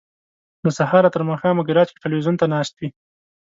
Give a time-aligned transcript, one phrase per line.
[0.63, 2.89] له سهاره تر ماښامه ګراج کې ټلویزیون ته ناست وي.